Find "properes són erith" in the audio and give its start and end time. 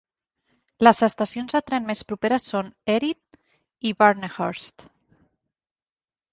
2.13-3.39